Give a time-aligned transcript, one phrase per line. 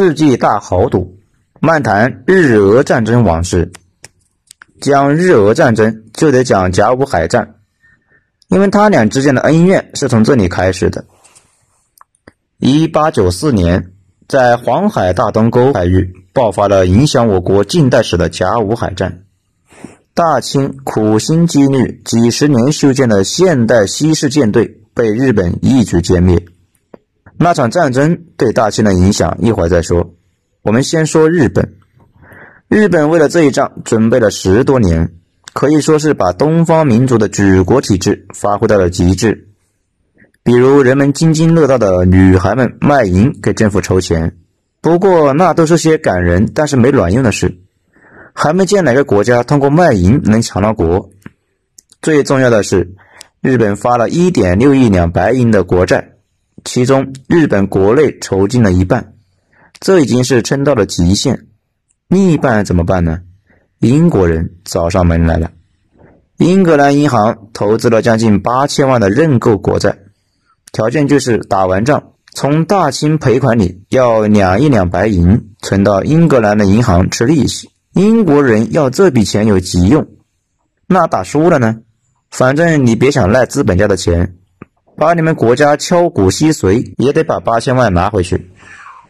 [0.00, 1.18] 世纪大豪赌，
[1.58, 3.72] 漫谈日俄战争往事。
[4.80, 7.56] 讲日俄战争就得讲甲午海战，
[8.46, 11.04] 因为他俩之间的恩怨是从这里开始的。
[12.58, 13.90] 一八九四年，
[14.28, 19.24] 在黄海大东沟海域爆发了影响我国近代史的甲午海战。
[20.14, 26.46] 大清苦心积虑几十年修建的现代西式舰队被日本一举歼灭。
[27.40, 30.14] 那场战争对大清的影响一会儿再说，
[30.62, 31.74] 我们先说日本。
[32.68, 35.14] 日本为了这一仗准备了十多年，
[35.54, 39.48] 可以说是把东方民族的举国体制发挥到了极致。
[40.42, 44.36] 比如人们津津乐道的女孩们卖淫给政府筹钱，
[44.80, 47.60] 不过那都是些感人但是没卵用的事，
[48.34, 51.08] 还没见哪个国家通过卖淫能强了国。
[52.02, 52.94] 最重要的是，
[53.40, 56.16] 日本发了一点六亿两白银的国债。
[56.70, 59.14] 其中，日本国内筹进了一半，
[59.80, 61.46] 这已经是撑到了极限。
[62.08, 63.20] 另一半怎么办呢？
[63.78, 65.50] 英国人找上门来了。
[66.36, 69.96] 英格兰银行投资了将近八千万的认购国债，
[70.70, 77.70] 条件就是打完仗，从大清赔款里要两亿两白银存到英格兰的银行吃利息。
[77.94, 80.06] 英国人要这笔钱有急用，
[80.86, 81.78] 那打输了呢？
[82.30, 84.34] 反正你别想赖资本家的钱。
[84.98, 88.50] 把你们国家敲骨吸髓，也得把八千万拿回去。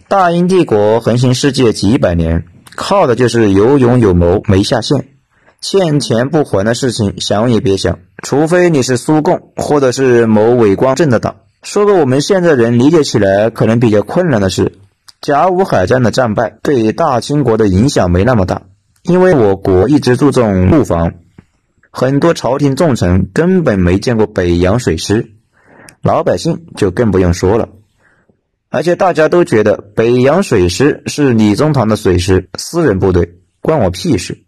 [0.07, 2.45] 大英帝国横行世界几百年，
[2.77, 5.09] 靠的就是有勇有谋没下限。
[5.63, 11.37] 欠钱不还的事情想也别想，除非你是苏共或者是某伪光正的党。
[11.63, 14.75] 说个我们现在人理解起来可能比较困难的是，
[15.23, 18.63] 甲午海战的战败对大清国的影响没那么大，
[19.03, 21.15] 因为我国一直注重陆防，
[21.91, 25.33] 很多朝廷重臣根本没见过北洋水师。
[26.03, 27.69] 老百姓就更不用说了，
[28.71, 34.45] 而且大家都觉得北洋水师是李宗棠的水师，私人部队，关我屁事。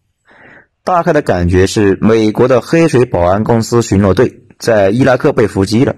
[0.84, 5.97] 大概的感觉是美国的黑水保安公司巡逻队在伊拉克被伏击了。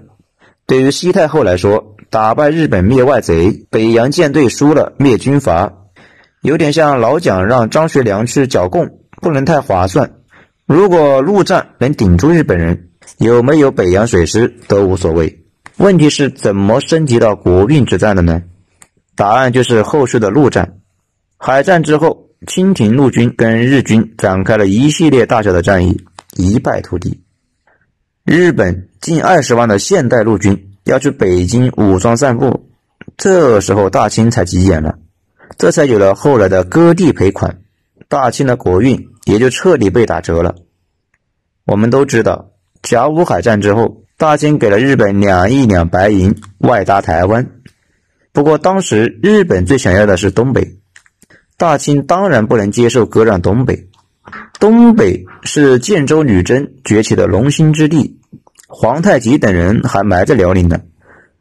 [0.65, 5.73] 对于西太后来说，打败日本灭外贼，北洋舰队输了灭军阀，
[6.41, 10.13] 有点像老蒋让张学良去剿共，不能太划算。
[10.65, 15.42] 如果陆战能顶住日本人，有没有北洋水师都无所谓。
[15.77, 18.43] 问题是怎么升级到国运之战的呢？
[19.15, 20.77] 答案就是后续的陆战。
[21.37, 26.05] 海战之后，清廷陆军跟日军展开了一系列大小的战役，
[26.37, 27.23] 一败涂地。
[28.23, 32.69] 日本近二十万的现代陆军要去北京武装散步，
[33.17, 34.99] 这时候大清才急眼了，
[35.57, 37.61] 这才有了后来的割地赔款，
[38.07, 40.53] 大清的国运也就彻底被打折了。
[41.65, 42.51] 我们都知道，
[42.83, 44.02] 甲午海战之后。
[44.23, 47.45] 大清给了日本两亿两白银外搭台湾，
[48.31, 50.77] 不过当时日本最想要的是东北，
[51.57, 53.89] 大清当然不能接受割让东北。
[54.61, 58.17] 东北是建州女真崛起的龙兴之地，
[58.65, 60.79] 皇太极等人还埋在辽宁呢。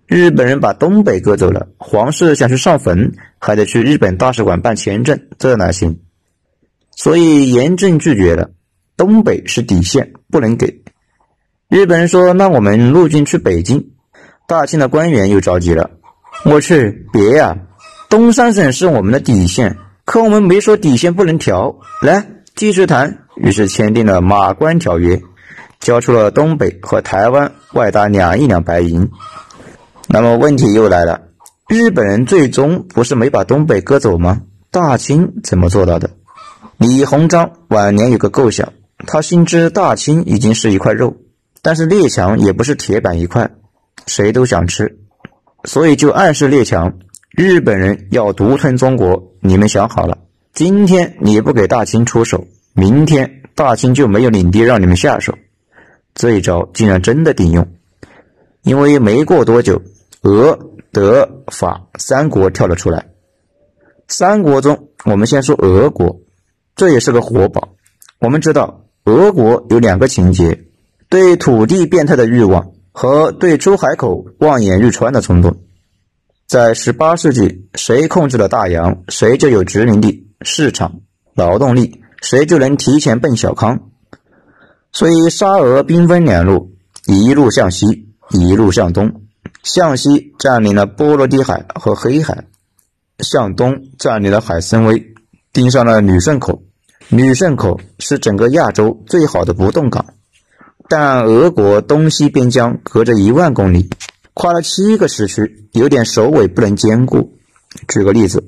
[0.08, 6.00] 日本人把东北割走了，皇室想去上坟，还得去日本大使馆办签证，这哪行？
[6.96, 8.50] 所以严正拒绝了，
[8.96, 10.81] 东北是底线，不能给。
[11.72, 13.92] 日本人说：“那我们陆军去北京。”
[14.46, 15.88] 大清的官员又着急了
[16.44, 17.56] ：“我去，别呀！
[18.10, 21.74] 东三省是我们的底线，可我们没说底线不能调。
[22.02, 25.16] 来，继续谈。”于是签订了《马关条约》，
[25.80, 29.08] 交出了东北和台湾外搭两亿两白银。
[30.08, 31.22] 那么问题又来了：
[31.70, 34.42] 日本人最终不是没把东北割走吗？
[34.70, 36.10] 大清怎么做到的？
[36.76, 38.74] 李鸿章晚年有个构想，
[39.06, 41.16] 他心知大清已经是一块肉。
[41.62, 43.48] 但是列强也不是铁板一块，
[44.06, 44.98] 谁都想吃，
[45.62, 46.98] 所以就暗示列强，
[47.30, 50.18] 日本人要独吞中国，你们想好了，
[50.52, 55.38] 今天你不给大清出手，明天大清就没有领地让你们下手。
[56.14, 57.66] 这一招竟然真的顶用，
[58.62, 59.80] 因为没过多久，
[60.22, 60.58] 俄、
[60.90, 63.06] 德、法三国跳了出来。
[64.08, 66.20] 三国中，我们先说俄国，
[66.74, 67.76] 这也是个活宝。
[68.18, 70.64] 我们知道，俄国有两个情节。
[71.12, 75.58] 对土地变态的欲望和对出海口望眼欲穿的冲动，
[76.48, 81.00] 在十八世纪，谁控制了大洋，谁就有殖民地、市场、
[81.34, 83.90] 劳动力，谁就能提前奔小康。
[84.90, 86.72] 所以，沙俄兵分两路，
[87.06, 89.20] 一路向西，一路向东。
[89.62, 92.46] 向西占领了波罗的海和黑海，
[93.18, 95.12] 向东占领了海参崴，
[95.52, 96.62] 盯上了旅顺口。
[97.10, 100.06] 旅顺口是整个亚洲最好的不动港。
[100.94, 103.88] 但俄国东西边疆隔着一万公里，
[104.34, 107.32] 跨了七个时区，有点首尾不能兼顾。
[107.88, 108.44] 举个例子，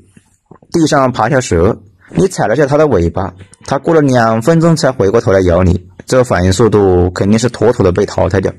[0.70, 1.80] 地上爬条蛇，
[2.14, 3.32] 你踩了下它的尾巴，
[3.64, 8.52] 它过了两分钟才回过头来咬你，这反应速度肯定是妥妥的被淘汰掉。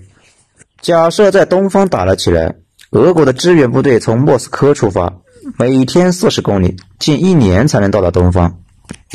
[0.82, 2.56] 假设在东方打了起来，
[2.90, 5.14] 俄国的支援部队从莫斯科出发，
[5.60, 8.62] 每天四十公里，近一年才能到达东方。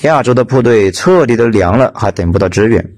[0.05, 2.93] 亚洲的部队彻底都凉了，还等不到支援。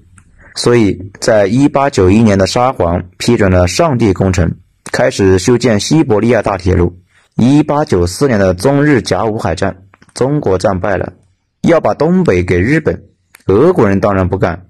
[0.55, 4.55] 所以在一八九一年的沙皇批准了上帝工程，
[4.91, 6.99] 开始修建西伯利亚大铁路。
[7.35, 9.77] 一八九四年的中日甲午海战，
[10.13, 11.13] 中国战败了，
[11.61, 13.03] 要把东北给日本。
[13.47, 14.67] 俄国人当然不干，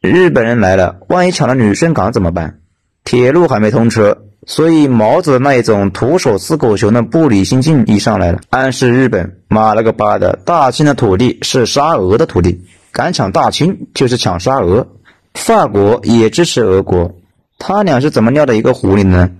[0.00, 2.60] 日本人来了，万一抢了女生港怎么办？
[3.04, 14.86] 铁路还没通车，所以毛子那一种徒手撕狗熊的不理性劲一上来了，暗示日本妈了个巴的，大清的土地是沙俄的土地，敢抢大清就是抢沙俄。
[15.34, 17.14] 法国也支持俄国，
[17.58, 19.30] 他俩是怎么尿的一个壶里呢？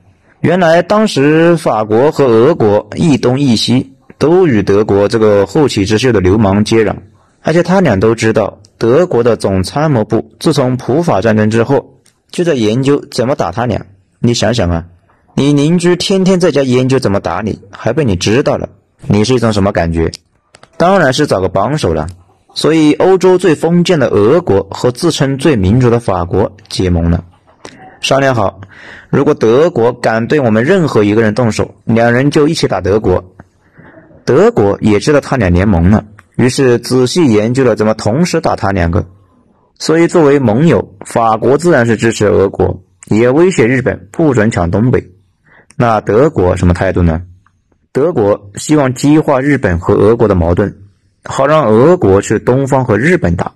[0.40, 6.96] 原来当时法国和俄国一东一西，都与德国这个后起之秀的流氓接壤，
[7.40, 11.94] 而且他俩都知道，德国的总参谋部自从普法战争之后，
[12.30, 13.86] 就在研究怎么打他俩。
[14.18, 14.84] 你想想啊，
[15.34, 18.68] 你邻居天天在家研究怎么打你，还被你知道了，
[19.06, 20.10] 你是一种什么感觉？
[20.76, 22.08] 当然是找个帮手了。
[22.54, 27.24] 所以，欧洲最封建的俄国和自称最民主的法国结盟了。
[28.00, 28.60] 商量好，
[29.10, 33.34] 如果德国敢对我们任何一个人动手，两人就一起打德国。
[34.24, 36.04] 德国也知道他俩联盟了，
[36.36, 39.06] 于是仔细研究了怎么同时打他两个。
[39.78, 45.10] 所以，作为盟友，法国自然是支持俄国，也威胁日本不准抢东北。
[45.76, 47.22] 那德国什么态度呢？
[47.90, 50.83] 德国希望激化日本和俄国的矛盾，
[51.24, 53.52] 好让俄国去东方和日本打。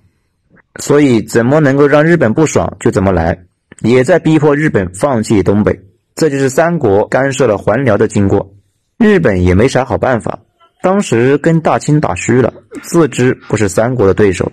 [0.80, 3.38] 所以，怎么能够让日本不爽，就怎么来。
[3.80, 5.80] 也在逼迫日本放弃东北，
[6.16, 8.54] 这就是三国干涉了还辽的经过。
[8.98, 10.40] 日本也没啥好办法，
[10.82, 14.50] 当时跟大清打虚了，自知不是三国的对手，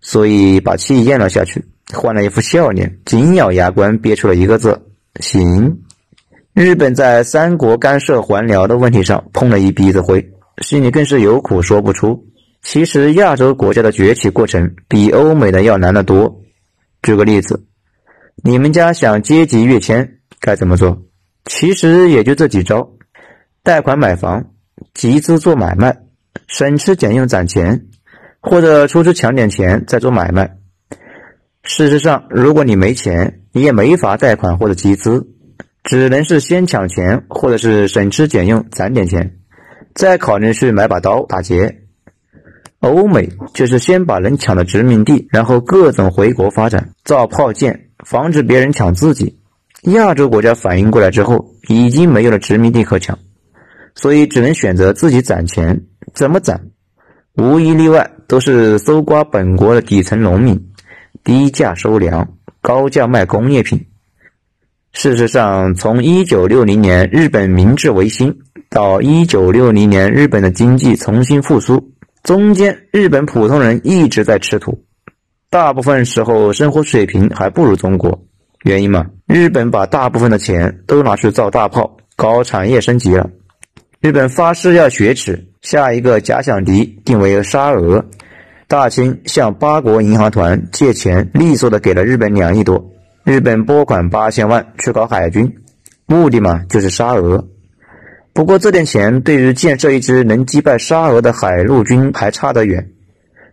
[0.00, 4.80] 所以把气咽了下去，换了一副笑脸，紧咬牙关，憋出了一个字：
[5.20, 5.78] 行。
[6.54, 10.32] 日本在三国干涉还辽的问题上碰了一鼻子灰，
[10.62, 12.24] 心里更是有苦说不出。
[12.68, 16.42] 其实亚洲国家的崛起过程比欧美的要难得多。
[17.00, 17.64] 举个例子。
[18.42, 21.04] 你们家想阶级跃迁该怎么做？
[21.44, 22.90] 其实也就这几招：
[23.62, 24.50] 贷款买房、
[24.94, 25.96] 集资做买卖、
[26.48, 27.86] 省吃俭用攒钱，
[28.40, 30.56] 或者出去抢点钱再做买卖。
[31.62, 35.28] 事实上，如果你没钱，你也没法贷款或者集资，
[35.84, 39.36] 只能是先抢钱，或者是省吃俭用攒点钱，
[39.94, 41.84] 再考虑去买把刀打劫。
[42.80, 47.82] 欧美就是先把人抢了殖民地，然后各种回国发展，造炮舰。
[48.04, 49.38] 防止别人抢自己，
[49.84, 53.18] 亚洲国家反应过来之后，已经没有了殖民地可抢，
[53.94, 55.82] 所以只能选择自己攒钱。
[56.14, 56.60] 怎么攒？
[57.34, 60.68] 无一例外都是搜刮本国的底层农民，
[61.24, 62.28] 低价收粮，
[62.60, 63.86] 高价卖工业品。
[64.92, 68.38] 事实上，从一九六零年日本明治维新
[68.68, 71.92] 到一九六零年日本的经济重新复苏，
[72.26, 74.82] 中间日本普通人一直在吃土。
[75.48, 78.20] 大部分时候生活水平还不如中国，
[78.64, 79.06] 原因嘛？
[79.28, 83.30] 日本把大部分的钱都拿去造大炮，搞产业升级了。
[84.00, 88.04] 日本发誓要雪耻，下一个假想敌定为沙俄。
[88.66, 92.90] 大清向八国银行团借钱，利索的给了日本两亿多，
[93.22, 95.48] 日本拨款八千万去搞海军，
[96.06, 97.46] 目的嘛就是沙俄。
[98.36, 102.92] 不过这点钱对于建设一支能击败沙俄的海陆军还差得远。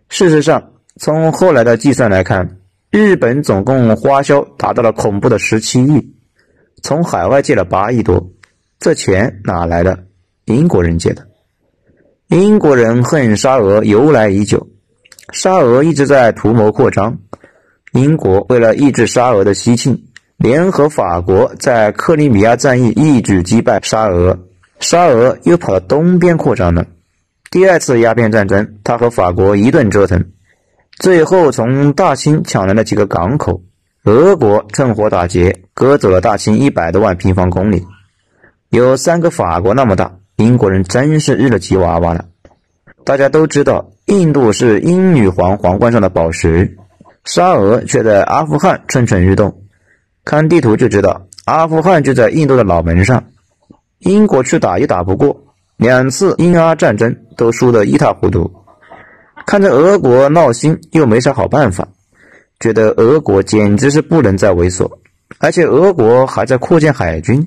[0.08, 0.70] 事实上。
[0.96, 6.14] 从后来的计算来看，日本总共花销达到了恐怖的十七亿，
[6.84, 8.30] 从海外借了八亿多，
[8.78, 10.04] 这钱哪来的？
[10.44, 11.26] 英国人借的。
[12.28, 14.68] 英国人恨沙俄由来已久，
[15.32, 17.18] 沙俄一直在图谋扩张，
[17.92, 20.00] 英国为了抑制沙俄的西进，
[20.36, 24.38] 联合法国在克里米亚战役一举击败沙俄，
[24.80, 26.86] 沙俄又跑到东边扩张了。
[27.50, 30.24] 第二次鸦片战争，他和法国一顿折腾。
[30.98, 33.62] 最后从大清抢来了几个港口，
[34.04, 37.84] 俄国趁火打劫，割走了大清一百多万平方公里，
[38.68, 40.16] 有三个法国那么大。
[40.36, 42.26] 英国人真是日了吉娃娃了。
[43.04, 46.76] 大家都知道，印度是英女皇皇冠上的宝石，
[47.24, 49.62] 沙俄却在阿富汗蠢蠢欲动。
[50.24, 53.24] 看地图就知道，阿富汗就在印度的脑门上。
[54.04, 55.44] 英国去打也打不过，
[55.76, 58.50] 两次英阿战争都输得一塌糊涂。
[59.46, 61.88] 看着俄国闹心，又没啥好办法，
[62.60, 64.90] 觉得俄国简直是不能再猥琐，
[65.38, 67.46] 而且俄国还在扩建海军，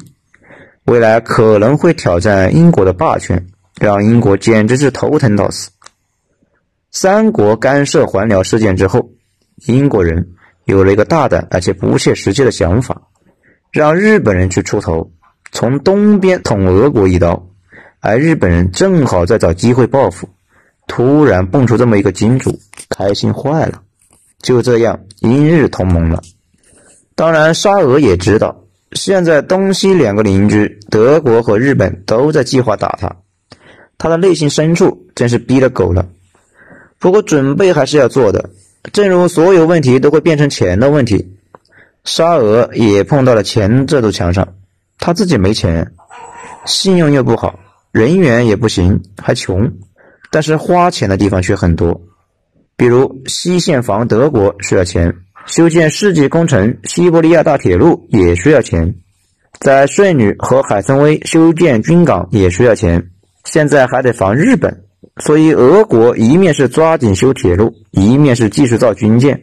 [0.86, 3.48] 未来可能会挑战英国的霸权，
[3.80, 5.72] 让英国简直是头疼到死。
[6.92, 9.10] 三国干涉还辽事件之后，
[9.66, 10.34] 英国人
[10.66, 13.02] 有了一个大胆而且不切实际的想法，
[13.72, 15.12] 让日本人去出头，
[15.52, 17.48] 从东边捅俄国一刀。
[18.00, 20.30] 而日本人正好在找机会报复，
[20.88, 23.82] 突然蹦出这么一个金主，开心坏了。
[24.40, 26.22] 就这样，英日同盟了。
[27.16, 33.18] 当然，沙俄也知道，现在东西两个邻居德国和日本都在计划打他，
[33.98, 36.08] 他的内心深处真是逼了狗了。
[37.00, 38.52] 不过，准备还是要做的。
[38.94, 41.36] 正如所有问题都会变成钱的问题，
[42.06, 44.54] 沙俄也碰到了钱这堵墙上。
[45.00, 45.94] 他自己没钱，
[46.66, 47.60] 信用又不好。
[47.92, 49.72] 人缘也不行，还穷，
[50.30, 52.02] 但是花钱的地方却很多。
[52.76, 55.16] 比如西线防德国需要钱，
[55.48, 58.94] 修建世纪工程西伯利亚大铁路也需要钱，
[59.60, 63.10] 在顺女和海参崴修建军港也需要钱。
[63.46, 64.84] 现在还得防日本，
[65.24, 69.42] 所以俄国一面是抓紧修铁路，一面是继续造军舰。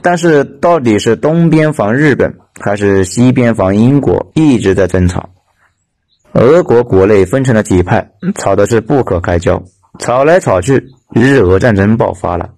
[0.00, 5.30] 但是到底是东边防日本，还是西边防英国，一直在争吵。
[6.32, 9.62] 俄国国内分成了几派，吵的是不可开交，
[9.98, 12.50] 吵来吵去，日俄战争爆发了。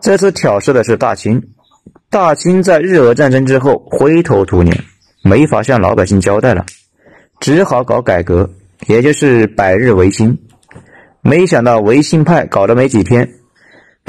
[0.00, 1.42] 这次挑事的是大清，
[2.10, 4.84] 大清在日俄战争之后灰头土脸，
[5.22, 6.64] 没法向老百姓交代了，
[7.40, 8.50] 只好搞改革，
[8.86, 10.38] 也就是百日维新。
[11.20, 13.30] 没想到维新派搞了没几天，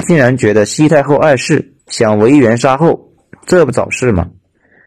[0.06, 3.10] 竟然觉得西太后碍事，想维元杀后，
[3.46, 4.28] 这不找事吗？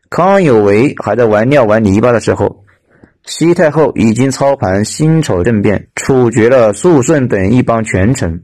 [0.10, 2.66] 康有为还在玩尿玩泥巴的时候。
[3.26, 8.42] 西太后已经操盘辛丑政变，处决了肃顺等一帮权臣。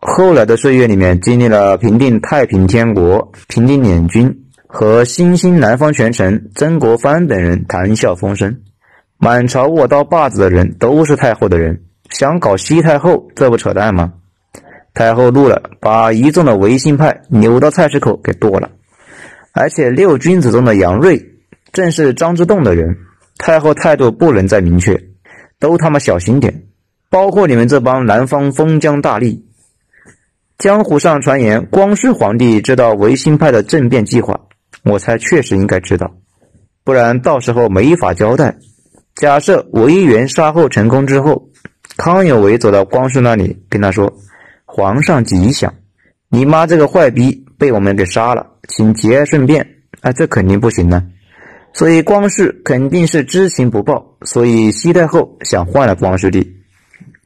[0.00, 8.60] 后来的岁月里面，经历了平定太平天国、平定捻军和新兴南方权臣曾国藩等人谈笑风生。
[9.18, 14.14] 满朝握刀把子的人都是太后的人，想搞西太后，这不扯淡吗？
[14.94, 18.70] 太后怒了，把一众的维新派扭到菜市口给剁了。
[19.52, 21.24] 而且六君子中的杨锐，
[21.72, 22.96] 正是张之洞的人。
[23.38, 25.02] 太后态度不能再明确，
[25.58, 26.64] 都他妈小心点！
[27.10, 29.42] 包括你们这帮南方封疆大吏。
[30.58, 34.40] 江湖上传言，光绪皇帝知道维新派的政变计划，
[34.84, 36.14] 我猜确实应该知道，
[36.84, 38.56] 不然到时候没法交代。
[39.16, 41.48] 假设维元杀后成功之后，
[41.96, 44.12] 康有为走到光绪那里，跟他说
[44.64, 45.74] ：“皇上吉祥，
[46.28, 49.66] 你妈这个坏逼被我们给杀了，请节哀顺变。”
[50.00, 51.04] 啊，这肯定不行呢。
[51.74, 56.56] 所以光绪肯定是知情不报，所以西太后想换了光绪帝，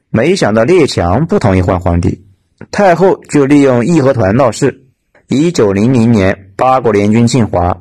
[0.09, 2.25] 没想到列强不同意换皇帝，
[2.71, 4.83] 太后就利用义和团闹事。
[5.27, 7.77] 一九零零年，八国联军侵华，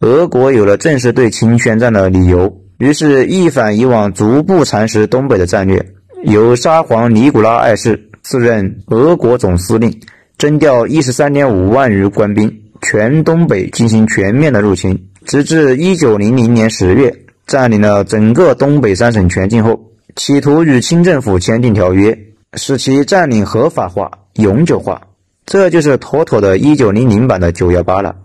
[0.00, 10.00] 俄国有了正式对清宣战的理由，于是，一反以往逐步蚕食东北的战略，由沙皇尼古拉二世自任俄国总司令，
[10.36, 15.08] 征调一十三点五万余官兵，全东北进行全面的入侵。
[15.26, 22.18] 直至一九零零年十月，占领了整个东北三省全境后，企图与清政府签订条约，
[22.54, 25.02] 使其占领合法化、永久化。
[25.46, 28.16] 这就是妥妥的一九零零版的九幺八了。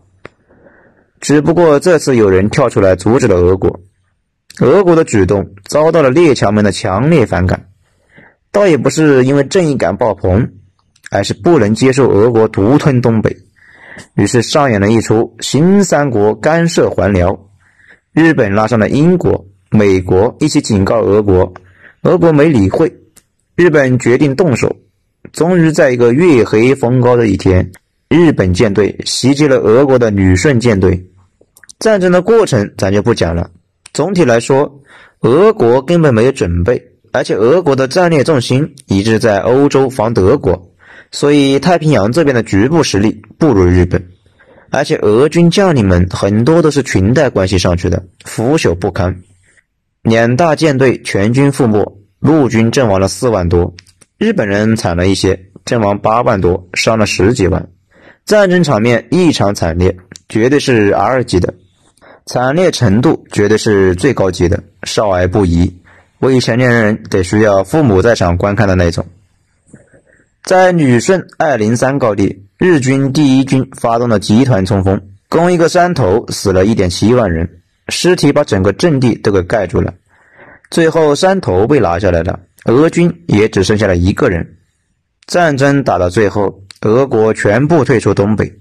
[1.20, 3.80] 只不过这次有人跳出来阻止了俄国，
[4.62, 7.68] 俄国的举动遭到了列强们的强烈反感，
[8.52, 10.52] 倒也不是因为正义感爆棚，
[11.10, 13.38] 而是不能接受俄国独吞东北。
[14.16, 17.38] 于是上演了一出新三国干涉还辽，
[18.14, 21.54] 日本拉上了英国、美国一起警告俄国，
[22.04, 22.94] 俄国没理会，
[23.56, 24.76] 日本决定动手。
[25.34, 27.72] 终于在一个月黑风高的一天，
[28.10, 31.10] 日本舰队袭击了俄国的旅顺舰队。
[31.80, 33.50] 战争的过程咱就不讲了，
[33.94, 34.82] 总体来说，
[35.22, 40.72] 俄国根本没有准备，而且俄国的战略重心一直在欧洲防德国。
[41.16, 44.06] 所以太平洋这边的局部实力不如日本，
[44.70, 49.22] 而且俄军将领们很多都是裙带关系上去的，腐朽不堪。
[50.02, 53.76] 两大舰队全军覆没，陆军阵亡了四万多，
[54.18, 57.70] 日本人惨了一些，阵亡八万多，伤了十几万。
[58.26, 59.96] 战争场面异常惨烈，
[60.28, 61.54] 绝对是 R 级的，
[62.26, 65.80] 惨烈程度绝对是最高级的，少儿不宜，
[66.20, 69.06] 未成年人得需要父母在场观看的那种。
[70.46, 77.50] 在旅顺二零三高地，日军第一军发动了集团冲锋，攻一个山头，死了一点七万人，
[77.90, 79.92] 尸体把整个阵地都给盖住了。
[80.70, 84.58] 最后山头被拿下来了，俄军也只剩下了一个人。
[85.26, 88.54] 战争打到最后，俄国全部退出东北。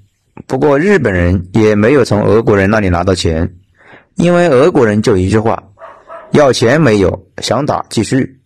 [0.46, 3.56] 不过日本人也没有从俄国人那里拿到钱，
[4.14, 5.62] 因为俄国人就一句话：
[6.30, 8.40] 要钱没有，想打继续。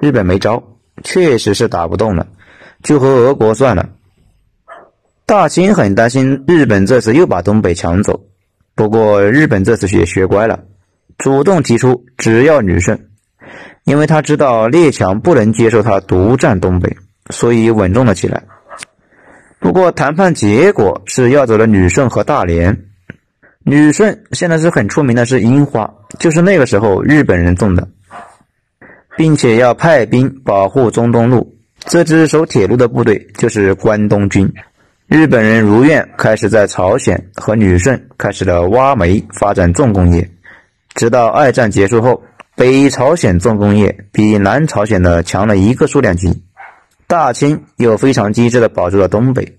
[0.00, 0.60] 日本没招，
[1.04, 2.26] 确实是打不动了，
[2.82, 3.88] 就和俄国算了。
[5.26, 8.20] 大清很担心日本这次又把东北抢走，
[8.74, 10.64] 不过日本这次也学乖了，
[11.18, 12.98] 主动提出只要女胜，
[13.84, 16.96] 因为他知道列强不能接受他独占东北，
[17.30, 18.42] 所以稳重了起来。
[19.60, 22.86] 不过谈判结果是要走了旅顺和大连。
[23.62, 27.86] 旅顺现在是很出名的，是樱花，就是那个时候日本人种的，
[29.18, 31.59] 并且要派兵保护中东路。
[31.86, 34.52] 这支守铁路的部队就是关东军。
[35.06, 40.30] 日本人如愿开始在朝鲜和旅顺开始了挖煤发展重工业，
[40.94, 42.22] 直到二战结束后，
[42.54, 46.44] 北朝鲜重工业比南朝鲜的强了一个数量级。
[47.08, 49.58] 大清又非常机智的保住了东北，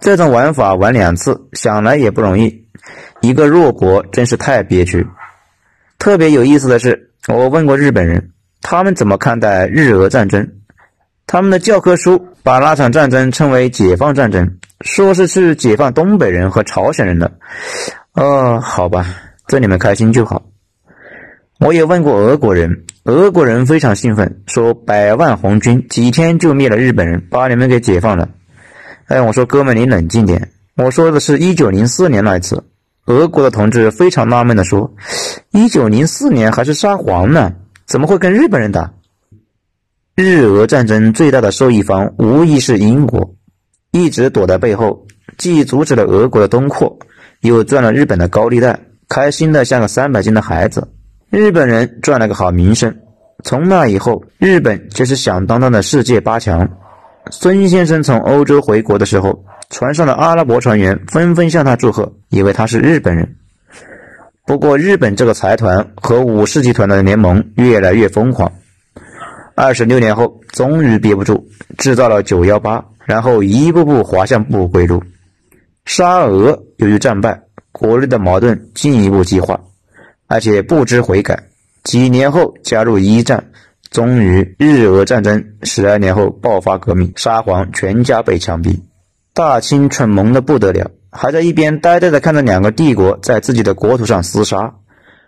[0.00, 2.66] 这种玩法玩两次，想来也不容易。
[3.22, 5.06] 一个弱国真是太憋屈。
[5.98, 10.46] 特别有意思的是，我问过日本人，他们怎么看待日俄战争？
[11.26, 14.58] 他们的教科书把那场战争称为解放战争。
[14.80, 17.30] 说是是解放东北人和朝鲜人的，
[18.14, 19.06] 哦，好吧，
[19.46, 20.42] 这你们开心就好。
[21.60, 28.28] 我也问过俄国人，俄国人非常兴奋，说百万红军几天就灭了日本人，把你们给解放了。
[29.06, 30.50] 哎，我说哥们，你冷静点。
[30.74, 32.64] 我说的是一九零四年那一次。
[33.06, 34.92] 俄国的同志非常纳闷的说，
[35.52, 37.52] 一九零四年还是沙皇呢，
[37.86, 38.92] 怎么会跟日本人打？
[40.14, 43.34] 日俄战争最大的受益方无疑是英国。
[43.92, 45.06] 一直躲在背后，
[45.38, 46.98] 既阻止了俄国的东扩，
[47.40, 48.78] 又赚了日本的高利贷，
[49.08, 50.86] 开心的像个三百斤的孩子。
[51.30, 52.94] 日本人赚了个好名声。
[53.42, 56.68] 从那以后，日本就是响当当的世界八强。
[57.30, 63.36] 孙先生从欧洲回国的时候，船上的阿拉伯船员纷纷向他祝贺，以为他是日本人。
[64.44, 68.52] 不过，日本这个财团和武士集团的联盟越来越疯狂。
[69.54, 71.46] 二十六年后，终于憋不住，
[71.78, 72.84] 制造了九幺八。
[73.04, 75.02] 然后一步步滑向不归路。
[75.84, 79.60] 沙俄由于战败，国内的矛盾进一步激化，
[80.28, 81.48] 而且不知悔改。
[81.82, 83.50] 几年后加入一战，
[83.90, 88.78] 终于日俄战争十二年后爆发革命，沙皇全家被枪毙。
[89.34, 94.74] 大清蠢萌的不得了，还在一边呆呆的看着两个帝国在自己的国土上厮杀，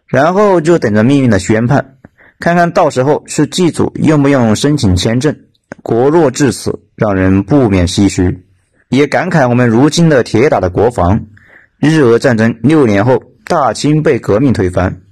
[0.07, 1.97] 然后就等着命运的宣判，
[2.41, 5.37] 看看到时候是祭祖用不用申请签证。
[5.83, 8.45] 国弱至此，让人不免唏嘘，
[8.89, 11.27] 也感慨我们如今的铁打的国防。
[11.79, 15.03] 日俄战争六年后，大清被革命推翻。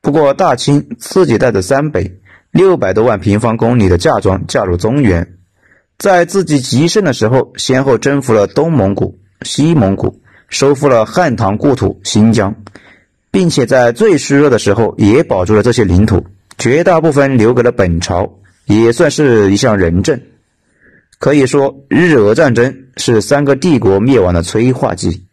[0.00, 5.34] 不过，大清自己带着三北六百多万平方公里的嫁妆嫁入中原，
[5.98, 12.54] 在自己极盛的时候，先后征服了东蒙古、西蒙古，收复了汉唐故土新疆，
[13.32, 16.24] 并且在最虚弱的时候也保住了这些领土，
[16.58, 18.38] 绝大部分留给了本朝。
[18.66, 20.22] 也算是一项仁政，
[21.18, 25.23] 可以说日俄战争是三个帝国灭亡的催化剂。